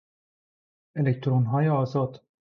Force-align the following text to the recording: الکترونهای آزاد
الکترونهای 0.95 1.67
آزاد 1.69 2.21